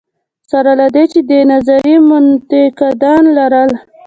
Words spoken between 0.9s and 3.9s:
دې چې دې نظریې منتقدان لرل.